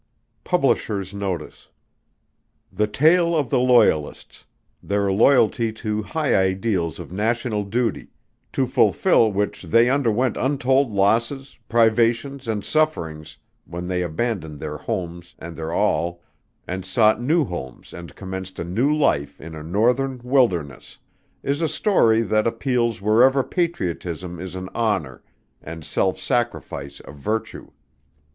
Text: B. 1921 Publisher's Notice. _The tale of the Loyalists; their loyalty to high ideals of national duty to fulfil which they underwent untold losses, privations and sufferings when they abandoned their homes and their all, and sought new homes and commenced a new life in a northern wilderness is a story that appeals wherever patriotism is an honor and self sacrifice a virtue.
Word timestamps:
B. 0.43 0.57
1921 0.57 1.11
Publisher's 1.13 1.13
Notice. 1.13 1.67
_The 2.75 2.91
tale 2.91 3.35
of 3.35 3.51
the 3.51 3.59
Loyalists; 3.59 4.45
their 4.81 5.11
loyalty 5.11 5.71
to 5.73 6.01
high 6.01 6.35
ideals 6.35 6.97
of 6.99 7.11
national 7.11 7.65
duty 7.65 8.07
to 8.51 8.65
fulfil 8.65 9.31
which 9.31 9.61
they 9.61 9.91
underwent 9.91 10.37
untold 10.37 10.91
losses, 10.91 11.55
privations 11.69 12.47
and 12.47 12.65
sufferings 12.65 13.37
when 13.65 13.85
they 13.85 14.01
abandoned 14.01 14.59
their 14.59 14.77
homes 14.77 15.35
and 15.37 15.55
their 15.55 15.71
all, 15.71 16.23
and 16.67 16.83
sought 16.83 17.21
new 17.21 17.43
homes 17.45 17.93
and 17.93 18.15
commenced 18.15 18.57
a 18.57 18.63
new 18.63 18.91
life 18.91 19.39
in 19.39 19.53
a 19.53 19.61
northern 19.61 20.19
wilderness 20.23 20.97
is 21.43 21.61
a 21.61 21.67
story 21.67 22.23
that 22.23 22.47
appeals 22.47 23.03
wherever 23.03 23.43
patriotism 23.43 24.39
is 24.39 24.55
an 24.55 24.67
honor 24.73 25.21
and 25.61 25.85
self 25.85 26.17
sacrifice 26.17 27.01
a 27.05 27.11
virtue. 27.11 27.69